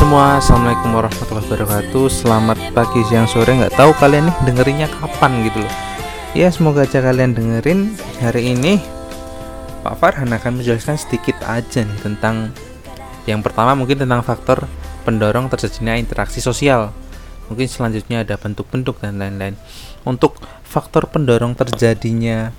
Semua, 0.00 0.40
assalamualaikum 0.40 0.96
warahmatullahi 0.96 1.44
wabarakatuh. 1.44 2.04
Selamat 2.08 2.56
pagi, 2.72 3.04
siang, 3.04 3.28
sore. 3.28 3.52
Nggak 3.52 3.76
tahu 3.76 3.92
kalian 4.00 4.32
nih 4.32 4.36
dengerinnya 4.48 4.88
kapan 4.88 5.44
gitu 5.44 5.60
loh. 5.60 5.72
Ya 6.32 6.48
semoga 6.48 6.88
aja 6.88 7.04
kalian 7.04 7.36
dengerin 7.36 8.00
hari 8.16 8.56
ini. 8.56 8.80
Pak 9.84 10.00
Farhan 10.00 10.32
akan 10.32 10.56
menjelaskan 10.56 10.96
sedikit 10.96 11.36
aja 11.44 11.84
nih 11.84 12.00
tentang 12.00 12.48
yang 13.28 13.44
pertama 13.44 13.76
mungkin 13.76 14.00
tentang 14.00 14.24
faktor 14.24 14.64
pendorong 15.04 15.52
terjadinya 15.52 15.92
interaksi 16.00 16.40
sosial. 16.40 16.96
Mungkin 17.52 17.68
selanjutnya 17.68 18.24
ada 18.24 18.40
bentuk-bentuk 18.40 19.04
dan 19.04 19.20
lain-lain. 19.20 19.60
Untuk 20.08 20.40
faktor 20.64 21.12
pendorong 21.12 21.52
terjadinya 21.52 22.56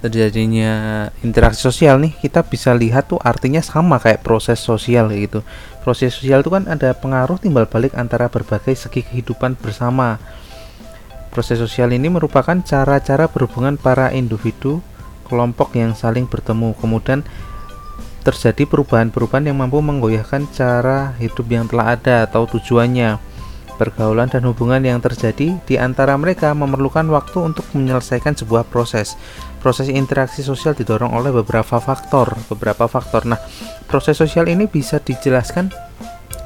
terjadinya 0.00 1.06
interaksi 1.20 1.60
sosial 1.60 2.00
nih 2.00 2.16
kita 2.16 2.40
bisa 2.40 2.72
lihat 2.72 3.12
tuh 3.12 3.20
artinya 3.20 3.60
sama 3.60 4.00
kayak 4.00 4.24
proses 4.24 4.56
sosial 4.56 5.12
gitu. 5.12 5.44
Proses 5.84 6.16
sosial 6.16 6.40
itu 6.40 6.50
kan 6.52 6.64
ada 6.68 6.96
pengaruh 6.96 7.36
timbal 7.36 7.68
balik 7.68 7.92
antara 7.96 8.32
berbagai 8.32 8.72
segi 8.76 9.04
kehidupan 9.04 9.60
bersama. 9.60 10.16
Proses 11.30 11.60
sosial 11.60 11.92
ini 11.94 12.10
merupakan 12.10 12.58
cara-cara 12.64 13.30
berhubungan 13.30 13.78
para 13.78 14.10
individu 14.10 14.82
kelompok 15.28 15.78
yang 15.78 15.94
saling 15.94 16.26
bertemu. 16.26 16.74
Kemudian 16.80 17.22
terjadi 18.26 18.66
perubahan-perubahan 18.68 19.48
yang 19.48 19.56
mampu 19.56 19.80
menggoyahkan 19.80 20.48
cara 20.52 21.16
hidup 21.16 21.46
yang 21.48 21.64
telah 21.70 21.96
ada 21.96 22.28
atau 22.28 22.44
tujuannya 22.44 23.29
pergaulan 23.80 24.28
dan 24.28 24.44
hubungan 24.44 24.84
yang 24.84 25.00
terjadi 25.00 25.56
di 25.64 25.80
antara 25.80 26.12
mereka 26.20 26.52
memerlukan 26.52 27.08
waktu 27.08 27.40
untuk 27.40 27.64
menyelesaikan 27.72 28.36
sebuah 28.36 28.68
proses. 28.68 29.16
Proses 29.64 29.88
interaksi 29.88 30.44
sosial 30.44 30.76
didorong 30.76 31.16
oleh 31.16 31.32
beberapa 31.32 31.80
faktor 31.80 32.36
beberapa 32.52 32.84
faktor. 32.84 33.24
Nah 33.24 33.40
proses 33.88 34.20
sosial 34.20 34.52
ini 34.52 34.68
bisa 34.68 35.00
dijelaskan 35.00 35.72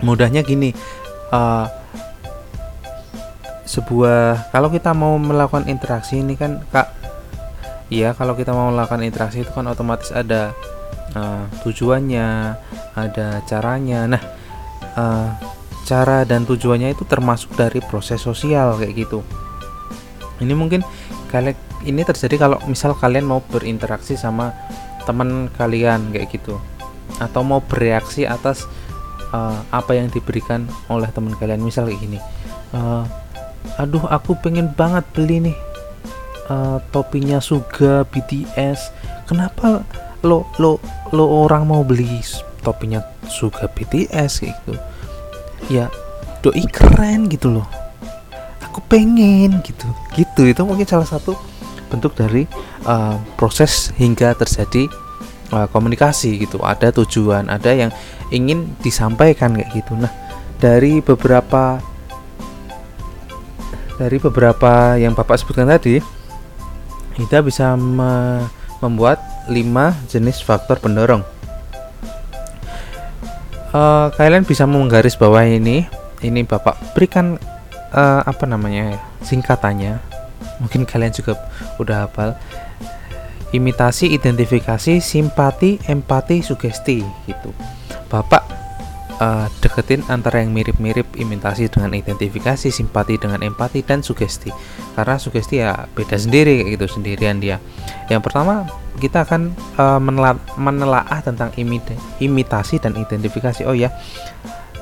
mudahnya 0.07 0.47
gini 0.47 0.71
uh, 1.35 1.67
sebuah 3.65 4.55
kalau 4.55 4.69
kita 4.71 4.95
mau 4.95 5.17
melakukan 5.17 5.67
interaksi 5.67 6.21
ini 6.21 6.37
kan 6.37 6.61
kak 6.69 6.93
iya 7.89 8.13
kalau 8.13 8.37
kita 8.37 8.53
mau 8.53 8.71
melakukan 8.71 9.03
interaksi 9.03 9.43
itu 9.43 9.51
kan 9.51 9.67
otomatis 9.67 10.13
ada 10.13 10.53
uh, 11.17 11.45
tujuannya 11.65 12.29
ada 12.95 13.43
caranya. 13.49 14.07
Nah 14.07 14.23
uh, 14.95 15.29
cara 15.85 16.25
dan 16.25 16.49
tujuannya 16.49 16.97
itu 16.97 17.05
termasuk 17.05 17.53
dari 17.55 17.79
proses 17.85 18.25
sosial 18.25 18.81
kayak 18.81 19.07
gitu. 19.07 19.21
Ini 20.41 20.57
mungkin 20.57 20.83
kalian 21.29 21.57
ini 21.85 22.01
terjadi 22.03 22.49
kalau 22.49 22.59
misal 22.67 22.97
kalian 22.97 23.29
mau 23.29 23.45
berinteraksi 23.45 24.17
sama 24.17 24.57
teman 25.05 25.53
kalian 25.61 26.11
kayak 26.11 26.33
gitu. 26.33 26.57
Atau 27.21 27.45
mau 27.45 27.61
bereaksi 27.61 28.25
atas 28.25 28.65
uh, 29.31 29.61
apa 29.71 29.95
yang 29.95 30.09
diberikan 30.09 30.65
oleh 30.89 31.07
teman 31.13 31.37
kalian. 31.37 31.61
Misal 31.61 31.87
kayak 31.93 32.01
gini 32.01 32.19
uh, 32.75 33.05
aduh 33.81 34.05
aku 34.11 34.37
pengen 34.43 34.69
banget 34.75 35.07
beli 35.15 35.51
nih 35.51 35.57
uh, 36.51 36.83
topinya 36.91 37.39
Suga 37.39 38.05
BTS 38.11 38.91
kenapa 39.31 39.87
lo 40.27 40.45
lo 40.59 40.83
lo 41.15 41.25
orang 41.47 41.65
mau 41.71 41.87
beli 41.87 42.21
topinya 42.61 43.01
Suga 43.31 43.71
BTS 43.71 44.43
kayak 44.43 44.55
gitu 44.67 44.75
ya 45.69 45.89
doi 46.45 46.65
keren 46.69 47.29
gitu 47.29 47.61
loh. 47.61 47.67
Aku 48.65 48.85
pengen 48.87 49.63
gitu. 49.65 49.89
Gitu 50.13 50.43
itu 50.51 50.63
mungkin 50.67 50.85
salah 50.85 51.09
satu 51.09 51.37
bentuk 51.89 52.17
dari 52.19 52.49
uh, 52.89 53.17
proses 53.39 53.95
hingga 53.95 54.35
terjadi 54.35 54.89
uh, 55.55 55.67
komunikasi 55.71 56.41
gitu. 56.43 56.61
Ada 56.61 56.93
tujuan 56.93 57.49
ada 57.49 57.71
yang 57.73 57.91
ingin 58.35 58.75
disampaikan 58.85 59.55
kayak 59.57 59.71
gitu. 59.73 59.97
Nah 59.97 60.13
dari 60.59 61.01
beberapa 61.05 61.79
dari 63.95 64.19
beberapa 64.19 64.99
yang 64.99 65.15
bapak 65.15 65.39
sebutkan 65.39 65.71
tadi 65.71 66.03
kita 67.15 67.47
bisa 67.47 67.79
me 67.79 68.43
membuat 68.83 69.23
lima 69.47 69.95
jenis 70.11 70.43
faktor 70.43 70.77
pendorong 70.83 71.34
uh, 73.75 74.07
kalian 74.15 74.47
bisa 74.47 74.65
menggaris 74.65 75.19
bawah 75.19 75.43
ini. 75.43 75.85
Ini 76.25 76.47
bapak 76.47 76.97
berikan 76.97 77.37
uh, 77.93 78.23
apa 78.25 78.47
namanya 78.47 78.97
singkatannya. 79.27 80.01
Mungkin 80.63 80.87
kalian 80.87 81.13
juga 81.13 81.37
udah 81.83 82.09
hafal. 82.09 82.39
Imitasi 83.55 84.11
identifikasi 84.11 84.99
simpati 84.99 85.79
empati 85.87 86.43
sugesti 86.43 87.05
gitu. 87.29 87.51
Bapak 88.11 88.64
uh, 89.21 89.47
deketin 89.63 90.03
antara 90.11 90.43
yang 90.43 90.55
mirip-mirip 90.55 91.07
imitasi 91.19 91.71
dengan 91.71 91.95
identifikasi 91.95 92.71
simpati 92.71 93.19
dengan 93.19 93.43
empati 93.43 93.83
dan 93.85 94.01
sugesti. 94.01 94.51
Karena 94.95 95.19
sugesti 95.19 95.63
ya 95.63 95.87
beda 95.93 96.17
sendiri 96.19 96.65
gitu 96.71 96.87
sendirian 96.87 97.39
dia. 97.43 97.59
Yang 98.11 98.31
pertama 98.31 98.67
kita 98.99 99.27
akan 99.27 99.55
uh, 99.79 100.01
menela 100.01 100.39
menelaah 100.55 101.21
tentang 101.23 101.51
imit 101.59 101.85
imitasi 102.23 102.79
dan 102.79 102.95
identifikasi. 102.95 103.67
Oh 103.67 103.75
ya 103.75 103.91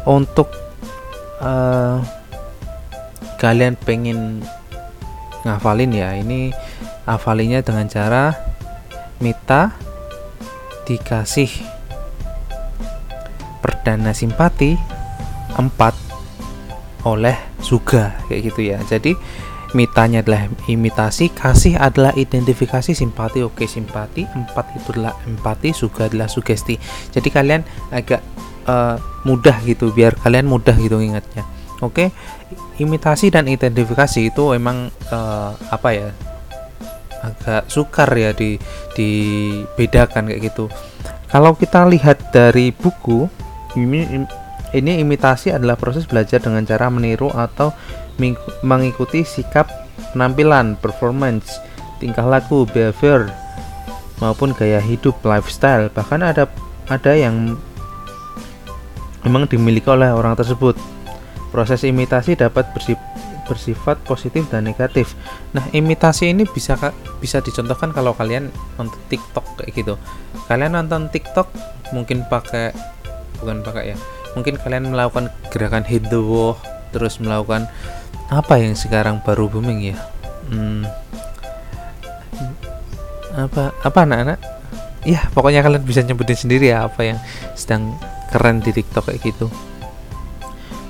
untuk 0.05 0.53
uh, 1.41 2.01
kalian 3.41 3.75
pengen 3.75 4.45
ngafalin 5.43 5.91
ya 5.91 6.15
ini 6.15 6.55
hafalinya 7.03 7.59
dengan 7.59 7.91
cara 7.91 8.39
Mita 9.19 9.75
dikasih 10.87 11.72
perdana 13.83 14.15
simpati 14.15 14.79
4 15.59 17.03
oleh 17.03 17.35
Suga 17.59 18.15
kayak 18.31 18.41
gitu 18.47 18.63
ya. 18.63 18.79
Jadi 18.87 19.19
mitanya 19.75 20.23
adalah 20.23 20.47
imitasi 20.71 21.35
kasih 21.35 21.75
adalah 21.75 22.15
identifikasi 22.15 22.95
simpati 22.95 23.43
oke 23.43 23.67
simpati 23.67 24.23
empat 24.23 24.79
itu 24.79 24.95
adalah 24.95 25.19
empati 25.27 25.75
suga 25.75 26.07
adalah 26.07 26.31
sugesti. 26.31 26.79
Jadi 27.11 27.27
kalian 27.27 27.67
agak 27.91 28.23
uh, 28.71 29.03
mudah 29.27 29.59
gitu 29.67 29.91
biar 29.91 30.15
kalian 30.15 30.47
mudah 30.47 30.75
gitu 30.79 31.03
ingatnya 31.03 31.43
oke 31.83 32.15
imitasi 32.79 33.35
dan 33.35 33.51
identifikasi 33.51 34.31
itu 34.31 34.55
emang 34.55 34.91
uh, 35.11 35.55
apa 35.71 35.89
ya 35.91 36.09
agak 37.23 37.71
sukar 37.71 38.11
ya 38.15 38.35
di 38.35 38.59
dibedakan 38.95 40.31
kayak 40.31 40.51
gitu. 40.51 40.67
Kalau 41.31 41.57
kita 41.57 41.87
lihat 41.89 42.35
dari 42.35 42.75
buku 42.75 43.31
ini 43.77 44.25
ini 44.73 44.93
imitasi 45.05 45.53
adalah 45.53 45.77
proses 45.77 46.09
belajar 46.09 46.41
dengan 46.41 46.65
cara 46.65 46.89
meniru 46.89 47.29
atau 47.29 47.77
mengikuti 48.65 49.25
sikap 49.25 49.69
penampilan, 50.13 50.77
performance, 50.81 51.61
tingkah 52.01 52.25
laku, 52.25 52.65
behavior 52.69 53.29
maupun 54.21 54.57
gaya 54.57 54.81
hidup, 54.81 55.19
lifestyle. 55.25 55.93
Bahkan 55.93 56.21
ada 56.25 56.49
ada 56.89 57.13
yang 57.13 57.57
memang 59.25 59.45
dimiliki 59.49 59.89
oleh 59.89 60.09
orang 60.09 60.37
tersebut. 60.37 60.77
Proses 61.53 61.85
imitasi 61.85 62.33
dapat 62.33 62.65
bersifat 63.45 64.01
positif 64.09 64.49
dan 64.49 64.65
negatif. 64.65 65.13
Nah, 65.53 65.69
imitasi 65.77 66.33
ini 66.33 66.49
bisa 66.49 66.81
bisa 67.21 67.45
dicontohkan 67.45 67.93
kalau 67.93 68.17
kalian 68.17 68.49
nonton 68.81 68.97
TikTok 69.13 69.61
kayak 69.61 69.73
gitu. 69.77 69.95
Kalian 70.49 70.73
nonton 70.81 71.13
TikTok 71.13 71.53
mungkin 71.93 72.25
pakai 72.25 72.73
bukan 73.43 73.67
pakai 73.67 73.93
ya. 73.93 73.97
Mungkin 74.39 74.57
kalian 74.63 74.95
melakukan 74.95 75.29
gerakan 75.51 75.85
hit 75.85 76.07
the 76.09 76.23
wall, 76.23 76.57
terus 76.95 77.19
melakukan 77.19 77.67
apa 78.31 78.55
yang 78.57 78.79
sekarang 78.79 79.21
baru 79.21 79.51
booming 79.51 79.93
ya? 79.93 79.97
Hmm, 80.49 80.87
apa 83.35 83.75
apa 83.83 83.99
anak-anak? 84.07 84.39
Ya, 85.03 85.27
pokoknya 85.35 85.67
kalian 85.67 85.83
bisa 85.83 86.01
nyebutin 86.07 86.39
sendiri 86.39 86.71
ya 86.71 86.87
apa 86.87 87.03
yang 87.03 87.19
sedang 87.59 87.99
keren 88.31 88.63
di 88.63 88.71
TikTok 88.71 89.11
kayak 89.11 89.21
gitu. 89.27 89.51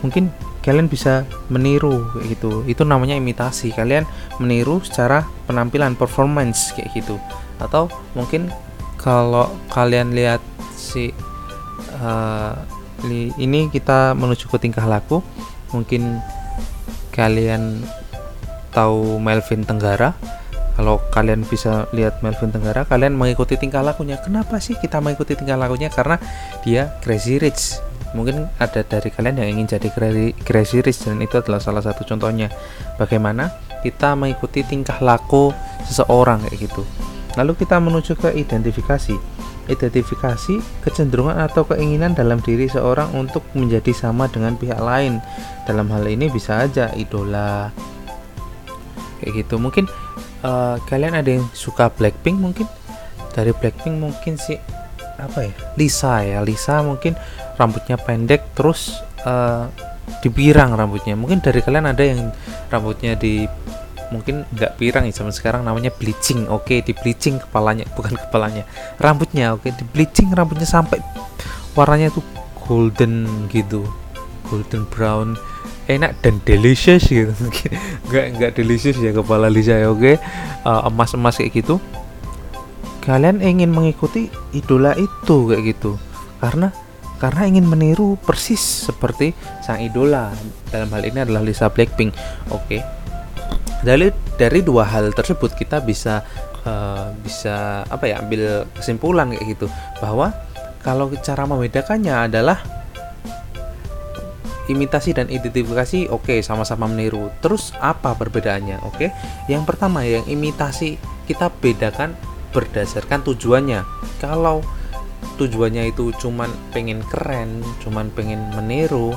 Mungkin 0.05 0.29
kalian 0.63 0.87
bisa 0.87 1.27
meniru 1.51 2.07
kayak 2.15 2.39
gitu 2.39 2.63
itu 2.71 2.87
namanya 2.87 3.19
imitasi 3.19 3.75
kalian 3.75 4.07
meniru 4.39 4.79
secara 4.87 5.27
penampilan 5.51 5.99
performance 5.99 6.71
kayak 6.79 6.95
gitu 6.95 7.19
atau 7.59 7.91
mungkin 8.15 8.47
kalau 8.95 9.51
kalian 9.75 10.15
lihat 10.15 10.39
si 10.79 11.11
uh, 11.99 12.55
ini 13.39 13.67
kita 13.73 14.15
menuju 14.15 14.47
ke 14.47 14.59
tingkah 14.63 14.87
laku. 14.87 15.25
Mungkin 15.73 16.21
kalian 17.11 17.83
tahu 18.73 19.19
Melvin 19.19 19.67
Tenggara? 19.67 20.15
Kalau 20.73 21.05
kalian 21.13 21.45
bisa 21.45 21.85
lihat 21.93 22.25
Melvin 22.25 22.49
Tenggara 22.49 22.89
kalian 22.89 23.13
mengikuti 23.13 23.61
tingkah 23.61 23.85
lakunya. 23.85 24.17
Kenapa 24.21 24.57
sih 24.57 24.79
kita 24.79 25.05
mengikuti 25.05 25.37
tingkah 25.37 25.61
lakunya? 25.61 25.93
Karena 25.93 26.17
dia 26.65 26.97
crazy 27.05 27.37
rich. 27.37 27.77
Mungkin 28.13 28.45
ada 28.61 28.85
dari 28.85 29.09
kalian 29.09 29.41
yang 29.41 29.57
ingin 29.57 29.77
jadi 29.77 29.89
crazy 30.45 30.85
rich 30.85 31.09
dan 31.09 31.21
itu 31.25 31.41
adalah 31.41 31.61
salah 31.61 31.81
satu 31.81 32.05
contohnya. 32.05 32.53
Bagaimana 33.01 33.53
kita 33.81 34.13
mengikuti 34.15 34.65
tingkah 34.65 35.01
laku 35.01 35.53
seseorang 35.89 36.45
kayak 36.47 36.69
gitu. 36.69 36.85
Lalu 37.41 37.57
kita 37.57 37.81
menuju 37.81 38.13
ke 38.21 38.29
identifikasi 38.37 39.17
identifikasi 39.71 40.59
kecenderungan 40.83 41.39
atau 41.39 41.63
keinginan 41.63 42.17
dalam 42.19 42.43
diri 42.43 42.67
seorang 42.67 43.15
untuk 43.15 43.47
menjadi 43.55 43.95
sama 43.95 44.27
dengan 44.27 44.59
pihak 44.59 44.79
lain. 44.83 45.23
Dalam 45.69 45.87
hal 45.91 46.07
ini 46.11 46.27
bisa 46.27 46.67
aja 46.67 46.91
idola. 46.99 47.71
Kayak 49.23 49.47
gitu. 49.47 49.63
Mungkin 49.63 49.87
uh, 50.43 50.77
kalian 50.91 51.15
ada 51.15 51.31
yang 51.31 51.47
suka 51.55 51.91
Blackpink 51.95 52.39
mungkin? 52.43 52.67
Dari 53.31 53.55
Blackpink 53.55 53.97
mungkin 54.03 54.35
sih 54.35 54.59
apa 55.19 55.47
ya? 55.47 55.55
Lisa 55.79 56.27
ya. 56.27 56.43
Lisa 56.43 56.83
mungkin 56.83 57.15
rambutnya 57.55 57.95
pendek 58.01 58.59
terus 58.59 58.99
uh, 59.23 59.71
dipirang 60.23 60.75
rambutnya. 60.75 61.15
Mungkin 61.15 61.39
dari 61.39 61.63
kalian 61.63 61.87
ada 61.87 62.03
yang 62.03 62.35
rambutnya 62.67 63.15
di 63.15 63.47
mungkin 64.13 64.45
nggak 64.53 64.77
pirang 64.77 65.09
ya 65.09 65.13
zaman 65.17 65.33
sekarang 65.33 65.65
namanya 65.65 65.89
bleaching 65.97 66.45
oke 66.53 66.69
okay, 66.69 66.85
di 66.85 66.93
bleaching 66.93 67.41
kepalanya 67.41 67.89
bukan 67.97 68.13
kepalanya 68.15 68.69
rambutnya 69.01 69.57
oke 69.57 69.65
okay, 69.65 69.73
di 69.73 69.85
bleaching 69.89 70.29
rambutnya 70.31 70.69
sampai 70.69 71.01
warnanya 71.73 72.13
tuh 72.13 72.25
golden 72.69 73.49
gitu 73.49 73.89
golden 74.47 74.85
brown 74.93 75.35
enak 75.91 76.15
dan 76.23 76.39
delicious 76.47 77.11
gitu. 77.11 77.35
Nggak 78.09 78.27
nggak 78.39 78.53
delicious 78.55 78.99
ya 79.03 79.11
kepala 79.11 79.51
Lisa 79.51 79.75
ya 79.75 79.91
oke 79.91 79.99
okay? 79.99 80.15
uh, 80.63 80.87
emas 80.87 81.11
emas 81.17 81.35
kayak 81.41 81.65
gitu. 81.65 81.83
Kalian 83.03 83.43
ingin 83.43 83.75
mengikuti 83.75 84.31
idola 84.55 84.95
itu 84.95 85.51
kayak 85.51 85.75
gitu 85.75 85.99
karena 86.39 86.71
karena 87.19 87.51
ingin 87.51 87.67
meniru 87.67 88.15
persis 88.23 88.63
seperti 88.63 89.35
sang 89.65 89.83
idola. 89.83 90.31
Dalam 90.71 90.87
hal 90.95 91.03
ini 91.03 91.19
adalah 91.27 91.43
Lisa 91.43 91.67
Blackpink 91.67 92.15
oke. 92.51 92.63
okay 92.63 93.02
dari 93.83 94.15
dari 94.39 94.61
dua 94.63 94.87
hal 94.87 95.11
tersebut 95.11 95.59
kita 95.59 95.83
bisa 95.83 96.23
uh, 96.67 97.11
bisa 97.23 97.83
apa 97.87 98.09
ya 98.09 98.23
ambil 98.23 98.67
kesimpulan 98.79 99.35
kayak 99.35 99.59
gitu. 99.59 99.67
Bahwa 99.99 100.31
kalau 100.83 101.11
cara 101.23 101.47
membedakannya 101.47 102.31
adalah 102.31 102.63
imitasi 104.71 105.13
dan 105.13 105.27
identifikasi 105.27 106.09
oke 106.09 106.31
okay, 106.31 106.39
sama-sama 106.41 106.87
meniru. 106.87 107.29
Terus 107.43 107.75
apa 107.83 108.15
perbedaannya? 108.15 108.83
Oke 108.87 108.97
okay? 108.97 109.11
yang 109.51 109.67
pertama 109.67 110.07
yang 110.07 110.23
imitasi 110.31 110.97
kita 111.27 111.51
bedakan 111.51 112.15
berdasarkan 112.55 113.27
tujuannya. 113.27 113.83
Kalau 114.23 114.63
tujuannya 115.39 115.91
itu 115.91 116.11
cuman 116.19 116.51
pengen 116.75 117.01
keren 117.09 117.63
cuman 117.81 118.11
pengen 118.13 118.43
meniru 118.59 119.15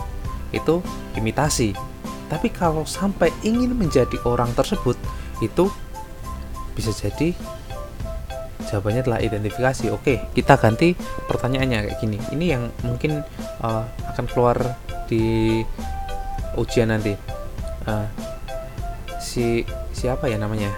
itu 0.53 0.79
imitasi 1.17 1.75
tapi 2.35 2.51
kalau 2.51 2.83
sampai 2.83 3.31
ingin 3.47 3.71
menjadi 3.71 4.19
orang 4.27 4.51
tersebut 4.51 4.99
itu 5.39 5.71
bisa 6.75 6.91
jadi 6.91 7.31
jawabannya 8.67 9.07
adalah 9.07 9.23
identifikasi. 9.23 9.87
Oke 9.95 10.19
kita 10.35 10.59
ganti 10.59 10.99
pertanyaannya 11.31 11.87
kayak 11.87 11.97
gini. 12.03 12.19
Ini 12.35 12.45
yang 12.59 12.63
mungkin 12.83 13.23
uh, 13.63 13.87
akan 14.11 14.25
keluar 14.27 14.75
di 15.07 15.63
ujian 16.59 16.91
nanti. 16.91 17.15
Uh, 17.87 18.03
si 19.23 19.63
siapa 19.95 20.27
ya 20.27 20.35
namanya? 20.35 20.75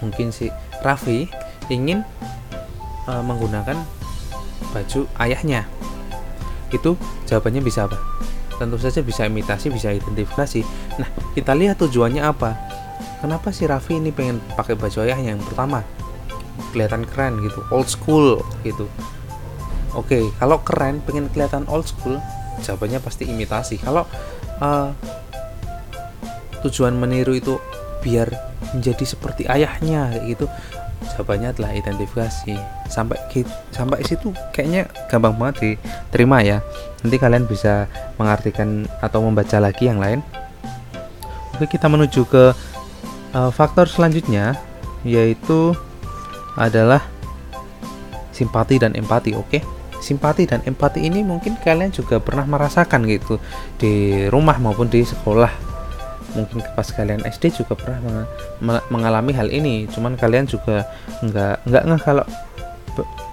Mungkin 0.00 0.32
si 0.32 0.48
Raffi 0.80 1.28
ingin 1.68 2.00
uh, 3.04 3.20
menggunakan 3.20 3.76
baju 4.72 5.04
ayahnya. 5.20 5.68
Itu 6.72 6.96
jawabannya 7.28 7.60
bisa 7.60 7.84
apa 7.84 8.09
tentu 8.60 8.76
saja 8.76 9.00
bisa 9.00 9.24
imitasi 9.24 9.72
bisa 9.72 9.88
identifikasi. 9.88 10.60
Nah 11.00 11.08
kita 11.32 11.56
lihat 11.56 11.80
tujuannya 11.80 12.20
apa. 12.20 12.52
Kenapa 13.24 13.52
si 13.52 13.64
Raffi 13.64 13.96
ini 13.96 14.12
pengen 14.12 14.44
pakai 14.52 14.76
baju 14.76 15.00
ayahnya? 15.08 15.32
Yang 15.32 15.48
pertama 15.48 15.80
kelihatan 16.76 17.08
keren 17.08 17.40
gitu 17.40 17.64
old 17.72 17.88
school 17.88 18.44
gitu. 18.60 18.84
Oke 19.96 20.28
kalau 20.36 20.60
keren 20.60 21.00
pengen 21.00 21.32
kelihatan 21.32 21.64
old 21.72 21.88
school 21.88 22.20
jawabannya 22.60 23.00
pasti 23.00 23.24
imitasi. 23.24 23.80
Kalau 23.80 24.04
uh, 24.60 24.92
tujuan 26.60 26.92
meniru 27.00 27.32
itu 27.32 27.56
biar 28.04 28.28
menjadi 28.76 29.04
seperti 29.08 29.48
ayahnya 29.48 30.20
gitu 30.28 30.44
jawabannya 31.14 31.52
adalah 31.56 31.72
identifikasi. 31.72 32.56
Sampai 32.90 33.16
sampai 33.70 34.02
situ 34.04 34.34
kayaknya 34.52 34.88
gampang 35.08 35.36
banget 35.36 35.56
diterima 35.62 36.44
ya. 36.44 36.58
Nanti 37.00 37.16
kalian 37.16 37.44
bisa 37.48 37.88
mengartikan 38.20 38.84
atau 39.00 39.24
membaca 39.24 39.56
lagi 39.60 39.88
yang 39.88 39.98
lain. 40.00 40.20
Oke 41.56 41.76
kita 41.76 41.88
menuju 41.88 42.24
ke 42.28 42.52
uh, 43.36 43.50
faktor 43.52 43.88
selanjutnya 43.88 44.56
yaitu 45.04 45.72
adalah 46.56 47.04
simpati 48.32 48.80
dan 48.80 48.96
empati. 48.96 49.36
Oke 49.36 49.60
simpati 50.00 50.48
dan 50.48 50.64
empati 50.64 51.04
ini 51.04 51.20
mungkin 51.20 51.60
kalian 51.60 51.92
juga 51.92 52.16
pernah 52.18 52.48
merasakan 52.48 53.04
gitu 53.04 53.36
di 53.76 54.24
rumah 54.32 54.56
maupun 54.56 54.88
di 54.88 55.04
sekolah 55.04 55.69
mungkin 56.34 56.62
pas 56.74 56.86
kalian 56.90 57.26
SD 57.26 57.62
juga 57.62 57.74
pernah 57.74 58.26
mengalami 58.90 59.32
hal 59.34 59.50
ini. 59.50 59.86
Cuman 59.90 60.14
kalian 60.14 60.46
juga 60.46 60.86
nggak 61.24 61.66
nggak 61.66 61.82
nggak 61.86 62.00
kalau 62.02 62.24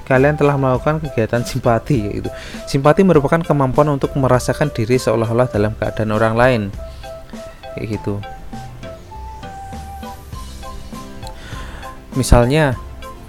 kalian 0.07 0.39
telah 0.39 0.55
melakukan 0.55 1.03
kegiatan 1.03 1.43
simpati 1.43 2.07
yaitu 2.07 2.31
simpati 2.63 3.03
merupakan 3.03 3.43
kemampuan 3.43 3.91
untuk 3.91 4.15
merasakan 4.15 4.71
diri 4.71 4.95
seolah-olah 4.95 5.51
dalam 5.51 5.75
keadaan 5.75 6.11
orang 6.15 6.33
lain. 6.35 6.61
Kayak 7.75 7.99
gitu. 7.99 8.15
Misalnya 12.17 12.73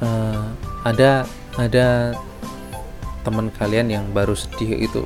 uh, 0.01 0.49
ada 0.87 1.29
ada 1.59 2.17
teman 3.27 3.53
kalian 3.53 3.93
yang 3.93 4.05
baru 4.15 4.33
sedih 4.33 4.89
itu 4.89 5.05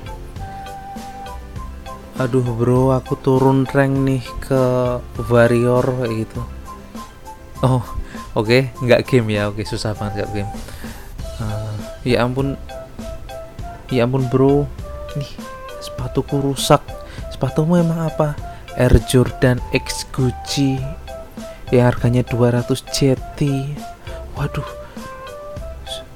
aduh 2.21 2.45
bro 2.45 2.93
aku 2.93 3.17
turun 3.17 3.65
rank 3.65 3.95
nih 4.05 4.25
ke 4.45 4.63
warrior 5.33 5.85
kayak 6.05 6.29
gitu. 6.29 6.41
Oh 7.65 7.81
oke 8.37 8.49
okay. 8.49 8.63
nggak 8.85 9.09
game 9.09 9.33
ya 9.33 9.49
oke 9.49 9.61
okay, 9.61 9.65
susah 9.65 9.97
banget 9.97 10.23
nggak 10.23 10.31
game. 10.37 10.51
Uh, 11.41 11.75
ya 12.05 12.21
ampun. 12.21 12.61
Ya 13.89 14.05
ampun 14.05 14.29
bro. 14.29 14.69
Nih 15.17 15.33
sepatuku 15.81 16.53
rusak. 16.53 16.85
Sepatumu 17.33 17.81
emang 17.81 18.05
apa? 18.05 18.37
Air 18.77 18.93
Jordan 19.09 19.57
X 19.73 20.05
Gucci. 20.13 20.77
Yang 21.73 21.85
harganya 21.97 22.23
200 22.29 22.69
JT 22.93 23.41
waduh. 24.37 24.69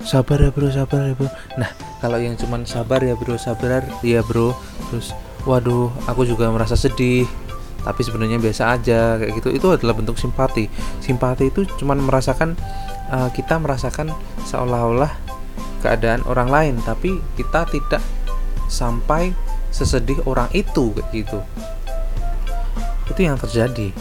Sabar 0.04 0.44
ya 0.44 0.52
bro 0.52 0.68
sabar 0.68 1.09
ya 1.09 1.16
bro. 1.16 1.32
Nah 1.56 1.73
kalau 2.04 2.20
yang 2.20 2.37
cuman 2.37 2.68
sabar 2.68 3.00
ya 3.00 3.16
bro 3.16 3.40
sabar. 3.40 3.80
Ya 4.04 4.20
bro. 4.20 4.52
Terus 4.92 5.16
waduh 5.46 5.88
aku 6.10 6.26
juga 6.26 6.50
merasa 6.50 6.74
sedih. 6.74 7.24
Tapi 7.86 8.02
sebenarnya 8.02 8.42
biasa 8.42 8.74
aja 8.74 9.14
kayak 9.14 9.32
gitu. 9.38 9.48
Itu 9.54 9.66
adalah 9.70 9.94
bentuk 9.94 10.18
simpati. 10.18 10.66
Simpati 10.98 11.54
itu 11.54 11.62
cuma 11.78 11.94
merasakan 11.94 12.58
uh, 13.14 13.30
kita 13.30 13.62
merasakan 13.62 14.10
seolah-olah 14.42 15.14
keadaan 15.86 16.26
orang 16.26 16.50
lain. 16.50 16.74
Tapi 16.82 17.22
kita 17.38 17.62
tidak 17.70 18.02
sampai 18.66 19.30
sesedih 19.70 20.18
orang 20.26 20.50
itu 20.50 20.90
kayak 20.98 21.08
gitu. 21.14 21.38
Itu 23.06 23.20
yang 23.22 23.38
terjadi. 23.38 23.94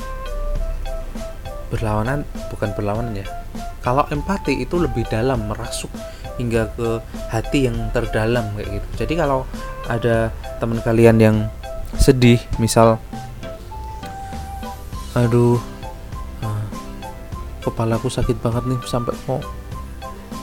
Berlawanan 1.69 2.25
bukan 2.49 2.73
berlawanan 2.73 3.21
ya. 3.21 3.27
Kalau 3.85 4.09
empati 4.09 4.65
itu 4.65 4.81
lebih 4.81 5.05
dalam 5.13 5.45
merasuk 5.45 5.93
hingga 6.35 6.67
ke 6.75 6.99
hati 7.31 7.67
yang 7.67 7.77
terdalam 7.91 8.45
kayak 8.55 8.79
gitu. 8.79 8.87
Jadi 9.05 9.13
kalau 9.19 9.47
ada 9.87 10.31
teman 10.59 10.79
kalian 10.83 11.17
yang 11.21 11.37
sedih 11.95 12.41
misal 12.59 12.99
aduh 15.15 15.55
uh, 16.43 16.65
kepalaku 17.63 18.11
sakit 18.11 18.35
banget 18.43 18.67
nih 18.67 18.79
sampai 18.83 19.15
mau 19.27 19.39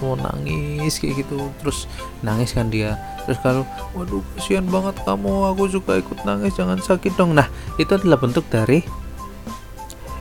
mau 0.00 0.18
nangis 0.18 0.98
kayak 0.98 1.22
gitu. 1.22 1.52
Terus 1.62 1.86
nangis 2.24 2.56
kan 2.56 2.72
dia. 2.72 2.98
Terus 3.22 3.38
kalau 3.38 3.62
waduh 3.94 4.24
kasihan 4.34 4.66
banget 4.66 4.98
kamu 5.06 5.32
aku 5.54 5.70
juga 5.70 5.94
ikut 6.00 6.26
nangis 6.26 6.58
jangan 6.58 6.82
sakit 6.82 7.14
dong. 7.14 7.38
Nah 7.38 7.46
itu 7.78 7.94
adalah 7.94 8.18
bentuk 8.18 8.42
dari 8.50 8.82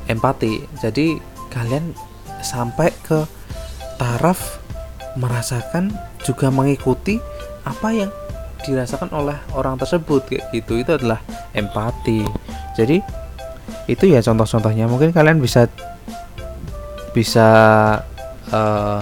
empati. 0.05 0.67
Jadi 0.77 1.17
kalian 1.49 1.95
sampai 2.45 2.93
ke 3.01 3.25
taraf 3.97 4.60
merasakan 5.19 5.91
juga 6.23 6.47
mengikuti 6.53 7.19
apa 7.67 7.89
yang 7.91 8.11
dirasakan 8.61 9.09
oleh 9.11 9.37
orang 9.57 9.77
tersebut 9.77 10.27
kayak 10.29 10.45
gitu. 10.53 10.81
Itu 10.81 10.97
adalah 10.97 11.19
empati. 11.57 12.23
Jadi 12.77 13.01
itu 13.89 14.03
ya 14.07 14.21
contoh-contohnya. 14.21 14.85
Mungkin 14.85 15.11
kalian 15.11 15.41
bisa 15.41 15.67
bisa 17.11 17.49
uh, 18.53 18.99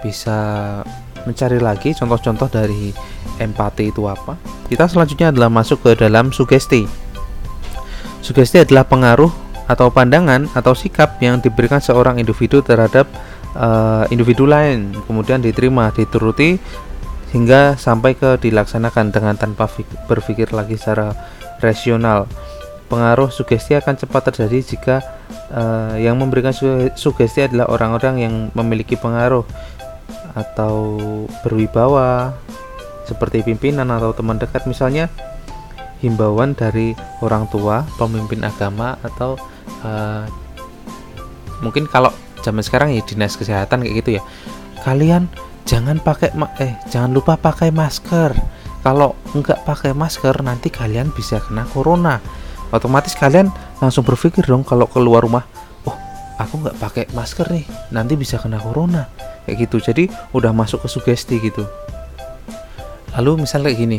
bisa 0.00 0.38
mencari 1.26 1.60
lagi 1.60 1.92
contoh-contoh 1.92 2.48
dari 2.48 2.92
empati 3.40 3.92
itu 3.92 4.04
apa. 4.06 4.36
Kita 4.68 4.86
selanjutnya 4.86 5.32
adalah 5.32 5.50
masuk 5.50 5.82
ke 5.84 5.90
dalam 5.98 6.30
sugesti. 6.30 6.86
Sugesti 8.20 8.62
adalah 8.62 8.84
pengaruh 8.86 9.32
atau 9.70 9.88
pandangan 9.88 10.50
atau 10.52 10.74
sikap 10.74 11.18
yang 11.22 11.38
diberikan 11.38 11.78
seorang 11.78 12.18
individu 12.18 12.58
terhadap 12.60 13.06
uh, 13.56 14.04
individu 14.12 14.46
lain 14.46 14.94
kemudian 15.06 15.42
diterima 15.42 15.90
dituruti 15.90 16.60
hingga 17.30 17.78
sampai 17.78 18.18
ke 18.18 18.42
dilaksanakan 18.42 19.14
dengan 19.14 19.38
tanpa 19.38 19.70
berpikir 20.10 20.50
lagi 20.50 20.74
secara 20.74 21.14
rasional. 21.62 22.26
Pengaruh 22.90 23.30
sugesti 23.30 23.78
akan 23.78 23.94
cepat 23.94 24.34
terjadi 24.34 24.58
jika 24.66 24.96
uh, 25.54 25.94
yang 25.94 26.18
memberikan 26.18 26.50
sugesti 26.98 27.46
adalah 27.46 27.70
orang-orang 27.70 28.14
yang 28.18 28.34
memiliki 28.58 28.98
pengaruh 28.98 29.46
atau 30.34 30.98
berwibawa 31.46 32.34
seperti 33.06 33.46
pimpinan 33.46 33.94
atau 33.94 34.10
teman 34.10 34.42
dekat. 34.42 34.66
Misalnya 34.66 35.06
himbauan 36.02 36.58
dari 36.58 36.98
orang 37.22 37.46
tua, 37.46 37.86
pemimpin 37.94 38.42
agama 38.42 38.98
atau 39.06 39.38
uh, 39.86 40.26
mungkin 41.62 41.86
kalau 41.86 42.10
zaman 42.42 42.64
sekarang 42.64 42.92
ya 42.92 43.02
dinas 43.04 43.36
kesehatan 43.36 43.84
kayak 43.84 43.96
gitu 44.04 44.10
ya. 44.20 44.22
Kalian 44.84 45.28
jangan 45.68 46.00
pakai 46.00 46.32
eh 46.60 46.74
jangan 46.88 47.10
lupa 47.12 47.36
pakai 47.36 47.70
masker. 47.70 48.32
Kalau 48.80 49.12
enggak 49.36 49.60
pakai 49.68 49.92
masker 49.92 50.40
nanti 50.40 50.72
kalian 50.72 51.12
bisa 51.12 51.38
kena 51.40 51.68
corona. 51.68 52.18
Otomatis 52.70 53.12
kalian 53.18 53.50
langsung 53.82 54.06
berpikir 54.06 54.46
dong 54.46 54.62
kalau 54.62 54.86
keluar 54.86 55.26
rumah, 55.26 55.42
oh 55.84 55.96
aku 56.38 56.62
nggak 56.62 56.76
pakai 56.78 57.04
masker 57.12 57.50
nih, 57.50 57.66
nanti 57.90 58.14
bisa 58.14 58.38
kena 58.38 58.62
corona 58.62 59.10
kayak 59.44 59.66
gitu. 59.66 59.82
Jadi 59.82 60.06
udah 60.30 60.54
masuk 60.54 60.86
ke 60.86 60.88
sugesti 60.88 61.42
gitu. 61.42 61.66
Lalu 63.18 63.42
misalnya 63.42 63.74
kayak 63.74 63.80
gini, 63.82 63.98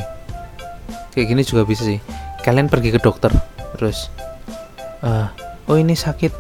kayak 1.11 1.27
gini 1.35 1.41
juga 1.43 1.67
bisa 1.67 1.83
sih 1.83 1.99
kalian 2.41 2.71
pergi 2.71 2.95
ke 2.95 2.99
dokter 2.99 3.29
terus 3.77 4.09
uh, 5.05 5.29
oh 5.69 5.77
ini 5.77 5.93
sakit 5.93 6.33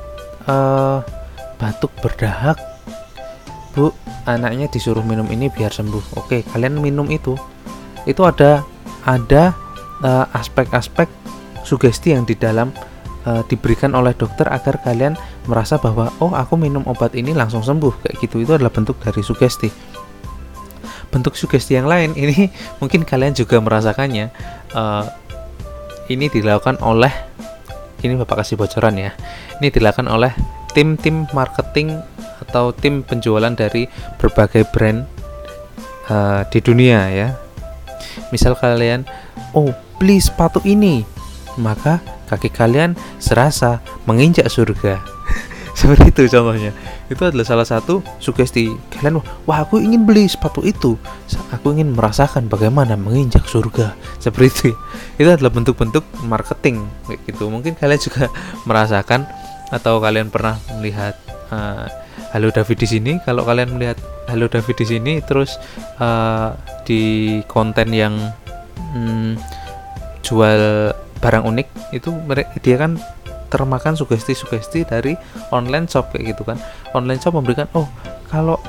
uh, 0.49 1.03
batuk 1.61 1.93
berdahak. 2.01 2.57
Bu 3.77 3.93
anaknya 4.25 4.65
disuruh 4.67 5.05
minum 5.05 5.29
ini 5.29 5.53
biar 5.53 5.69
sembuh. 5.69 6.17
Oke 6.17 6.41
kalian 6.49 6.81
minum 6.81 7.05
itu. 7.13 7.37
Itu 8.09 8.25
ada 8.25 8.65
ada 9.05 9.53
eh, 10.01 10.25
aspek-aspek 10.33 11.05
uh, 11.05 11.61
sugesti 11.61 12.17
yang 12.17 12.25
di 12.25 12.33
dalam 12.33 12.73
uh, 13.29 13.45
diberikan 13.45 13.93
oleh 13.93 14.17
dokter 14.17 14.49
agar 14.49 14.81
kalian 14.81 15.13
merasa 15.45 15.77
bahwa 15.77 16.09
oh 16.17 16.33
aku 16.33 16.57
minum 16.57 16.81
obat 16.89 17.13
ini 17.13 17.37
langsung 17.37 17.61
sembuh. 17.61 18.01
Kayak 18.01 18.15
gitu. 18.25 18.41
Itu 18.41 18.57
adalah 18.57 18.73
bentuk 18.73 18.97
dari 18.97 19.21
sugesti. 19.21 19.69
Bentuk 21.13 21.37
sugesti 21.37 21.77
yang 21.77 21.85
lain 21.85 22.17
ini 22.17 22.49
mungkin 22.81 23.05
kalian 23.05 23.37
juga 23.37 23.61
merasakannya 23.61 24.33
uh, 24.73 25.05
ini 26.09 26.27
dilakukan 26.27 26.81
oleh 26.81 27.13
ini 28.01 28.17
bapak 28.17 28.41
kasih 28.41 28.57
bocoran 28.57 28.97
ya. 28.97 29.13
Ini 29.61 29.69
dilakukan 29.69 30.09
oleh 30.09 30.33
tim-tim 30.71 31.27
marketing 31.35 31.99
atau 32.41 32.73
tim 32.73 33.05
penjualan 33.05 33.51
dari 33.53 33.87
berbagai 34.17 34.67
brand 34.73 35.05
uh, 36.09 36.43
di 36.49 36.59
dunia 36.59 36.99
ya. 37.11 37.27
Misal 38.33 38.57
kalian 38.57 39.07
oh 39.55 39.71
beli 39.99 40.19
sepatu 40.19 40.59
ini. 40.65 41.07
Maka 41.59 41.99
kaki 42.31 42.47
kalian 42.47 42.95
serasa 43.19 43.83
menginjak 44.07 44.47
surga. 44.47 45.03
Seperti 45.79 46.11
itu 46.11 46.23
contohnya. 46.31 46.71
Itu 47.11 47.27
adalah 47.27 47.43
salah 47.43 47.67
satu 47.67 47.99
sugesti 48.23 48.71
kalian 48.95 49.19
wah 49.43 49.59
aku 49.67 49.83
ingin 49.83 50.07
beli 50.07 50.27
sepatu 50.31 50.63
itu. 50.63 50.95
Aku 51.51 51.75
ingin 51.75 51.91
merasakan 51.91 52.47
bagaimana 52.47 52.95
menginjak 52.95 53.43
surga. 53.47 53.99
Seperti 54.23 54.47
itu. 54.47 54.69
Itu 55.19 55.29
adalah 55.31 55.51
bentuk-bentuk 55.51 56.07
marketing 56.23 56.87
kayak 57.07 57.19
gitu. 57.27 57.51
Mungkin 57.51 57.75
kalian 57.75 57.99
juga 57.99 58.31
merasakan 58.67 59.27
atau 59.71 60.03
kalian 60.03 60.27
pernah 60.27 60.59
melihat 60.77 61.15
uh, 61.49 61.87
Halo 62.35 62.51
David 62.51 62.77
di 62.79 62.87
sini? 62.87 63.11
Kalau 63.23 63.43
kalian 63.47 63.75
melihat 63.75 63.97
Halo 64.27 64.47
David 64.51 64.75
di 64.79 64.85
sini 64.87 65.13
terus 65.23 65.57
uh, 65.99 66.55
di 66.83 67.39
konten 67.47 67.91
yang 67.91 68.15
hmm, 68.95 69.39
jual 70.23 70.91
barang 71.19 71.43
unik 71.47 71.67
itu 71.95 72.09
mereka 72.11 72.51
dia 72.59 72.75
kan 72.79 72.99
termakan 73.51 73.99
sugesti-sugesti 73.99 74.87
dari 74.87 75.19
online 75.51 75.87
shop 75.87 76.15
kayak 76.15 76.35
gitu 76.35 76.47
kan. 76.47 76.59
Online 76.95 77.19
shop 77.19 77.35
memberikan 77.35 77.67
oh 77.75 77.87
kalau 78.31 78.59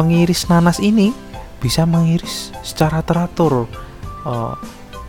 pengiris 0.00 0.48
nanas 0.48 0.80
ini 0.80 1.12
bisa 1.60 1.84
mengiris 1.84 2.56
secara 2.64 3.04
teratur 3.04 3.68
uh, 4.24 4.56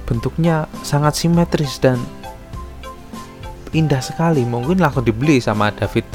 bentuknya 0.03 0.67
sangat 0.83 1.15
simetris 1.15 1.79
dan 1.79 1.95
indah 3.71 3.99
sekali. 4.03 4.43
Mungkin 4.43 4.79
langsung 4.79 5.03
dibeli 5.03 5.39
sama 5.39 5.71
David. 5.71 6.05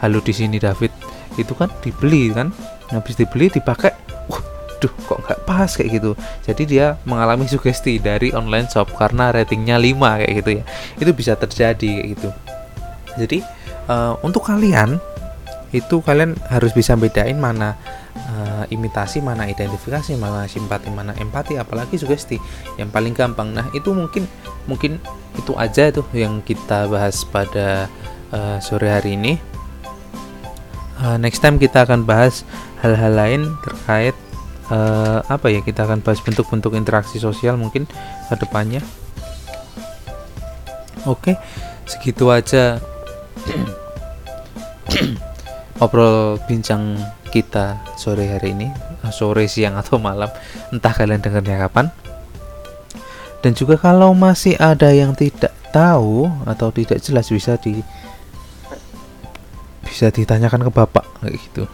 Halo 0.00 0.22
di 0.22 0.32
sini 0.32 0.56
David. 0.56 0.90
Itu 1.36 1.54
kan 1.54 1.70
dibeli 1.82 2.30
kan? 2.32 2.54
Habis 2.90 3.18
dibeli 3.18 3.50
dipakai. 3.50 3.92
Wah 4.30 4.42
duh 4.80 4.92
kok 5.04 5.20
nggak 5.28 5.40
pas 5.44 5.68
kayak 5.68 6.00
gitu? 6.00 6.16
Jadi 6.42 6.62
dia 6.64 6.96
mengalami 7.04 7.44
sugesti 7.44 8.00
dari 8.00 8.32
online 8.32 8.66
shop 8.70 8.96
karena 8.96 9.28
ratingnya 9.30 9.76
5 9.76 10.20
kayak 10.24 10.32
gitu 10.40 10.50
ya. 10.58 10.64
Itu 10.96 11.10
bisa 11.12 11.36
terjadi 11.36 11.90
kayak 12.00 12.08
gitu. 12.16 12.28
Jadi 13.20 13.38
uh, 13.90 14.16
untuk 14.24 14.46
kalian 14.46 14.96
itu 15.70 16.02
kalian 16.02 16.34
harus 16.50 16.74
bisa 16.74 16.98
bedain 16.98 17.38
mana 17.38 17.78
uh, 18.30 18.64
imitasi, 18.70 19.18
mana 19.18 19.50
identifikasi, 19.50 20.14
mana 20.14 20.46
simpati, 20.46 20.88
mana 20.88 21.12
empati, 21.18 21.58
apalagi 21.58 21.98
sugesti 21.98 22.38
yang 22.78 22.88
paling 22.94 23.12
gampang. 23.12 23.50
Nah 23.50 23.66
itu 23.74 23.90
mungkin 23.90 24.30
mungkin 24.70 25.02
itu 25.34 25.52
aja 25.58 25.90
tuh 25.90 26.06
yang 26.14 26.38
kita 26.46 26.86
bahas 26.86 27.26
pada 27.26 27.90
uh, 28.30 28.58
sore 28.62 28.90
hari 28.90 29.18
ini. 29.18 29.34
Uh, 31.00 31.16
next 31.16 31.40
time 31.40 31.56
kita 31.56 31.88
akan 31.88 32.04
bahas 32.04 32.44
hal-hal 32.84 33.16
lain 33.16 33.42
terkait 33.64 34.12
uh, 34.68 35.24
apa 35.26 35.48
ya 35.48 35.64
kita 35.64 35.88
akan 35.88 36.04
bahas 36.04 36.20
bentuk-bentuk 36.20 36.76
interaksi 36.76 37.16
sosial 37.16 37.56
mungkin 37.56 37.88
ke 38.28 38.34
depannya. 38.36 38.84
Oke, 41.08 41.32
okay, 41.32 41.36
segitu 41.88 42.28
aja 42.28 42.76
obrol 45.80 46.36
bincang 46.44 47.00
kita 47.32 47.80
sore 47.96 48.28
hari 48.28 48.52
ini 48.52 48.68
sore 49.08 49.48
siang 49.48 49.80
atau 49.80 49.96
malam 49.96 50.28
entah 50.70 50.92
kalian 50.92 51.24
dengarnya 51.24 51.66
kapan. 51.66 51.88
Dan 53.40 53.56
juga 53.56 53.80
kalau 53.80 54.12
masih 54.12 54.52
ada 54.60 54.92
yang 54.92 55.16
tidak 55.16 55.56
tahu 55.72 56.28
atau 56.44 56.68
tidak 56.68 57.00
jelas 57.00 57.32
bisa 57.32 57.56
di 57.56 57.80
bisa 59.80 60.12
ditanyakan 60.12 60.68
ke 60.68 60.70
bapak 60.70 61.06
gitu. 61.24 61.64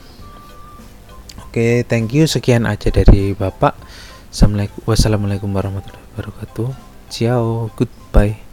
Oke 1.43 1.83
thank 1.91 2.15
you. 2.15 2.31
Sekian 2.31 2.65
aja 2.71 2.89
dari 2.95 3.35
bapak. 3.35 3.75
Assalamualaikum 4.31 5.51
warahmatullahi 5.51 6.07
wabarakatuh. 6.15 6.71
Ciao 7.11 7.73
goodbye 7.75 8.46